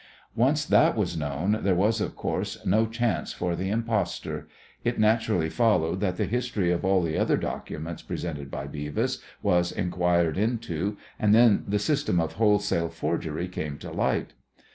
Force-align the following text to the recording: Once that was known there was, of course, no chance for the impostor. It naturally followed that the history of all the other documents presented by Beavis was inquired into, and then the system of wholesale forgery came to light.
Once 0.35 0.65
that 0.65 0.97
was 0.97 1.15
known 1.15 1.59
there 1.61 1.75
was, 1.75 2.01
of 2.01 2.15
course, 2.15 2.57
no 2.65 2.87
chance 2.87 3.33
for 3.33 3.55
the 3.55 3.69
impostor. 3.69 4.47
It 4.83 4.97
naturally 4.97 5.47
followed 5.47 5.99
that 5.99 6.17
the 6.17 6.25
history 6.25 6.71
of 6.71 6.83
all 6.83 7.03
the 7.03 7.19
other 7.19 7.37
documents 7.37 8.01
presented 8.01 8.49
by 8.49 8.65
Beavis 8.65 9.19
was 9.43 9.71
inquired 9.71 10.39
into, 10.39 10.97
and 11.19 11.35
then 11.35 11.65
the 11.67 11.77
system 11.77 12.19
of 12.19 12.33
wholesale 12.41 12.89
forgery 12.89 13.47
came 13.47 13.77
to 13.77 13.91
light. 13.91 14.33